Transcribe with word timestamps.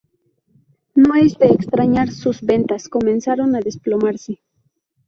No 0.95 1.13
es 1.13 1.37
de 1.37 1.49
extrañar, 1.51 2.09
sus 2.09 2.41
ventas 2.41 2.89
comenzaron 2.89 3.55
a 3.55 3.59
desplomarse. 3.59 4.41